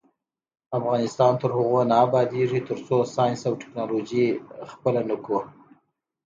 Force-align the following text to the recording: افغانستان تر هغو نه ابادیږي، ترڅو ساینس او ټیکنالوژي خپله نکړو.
افغانستان 0.77 1.33
تر 1.41 1.49
هغو 1.57 1.81
نه 1.91 1.95
ابادیږي، 2.05 2.59
ترڅو 2.69 2.97
ساینس 3.15 3.41
او 3.47 3.53
ټیکنالوژي 3.61 4.25
خپله 4.71 5.01
نکړو. 5.09 5.39